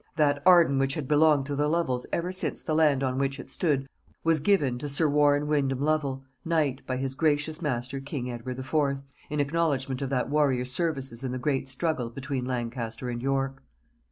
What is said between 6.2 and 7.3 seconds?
knight, by his